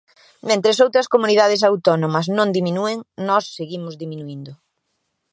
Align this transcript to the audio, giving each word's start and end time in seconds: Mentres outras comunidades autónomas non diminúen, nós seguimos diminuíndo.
Mentres 0.49 0.77
outras 0.85 1.07
comunidades 1.13 1.61
autónomas 1.69 2.27
non 2.37 2.49
diminúen, 2.57 2.97
nós 3.27 3.43
seguimos 3.57 3.93
diminuíndo. 4.03 4.51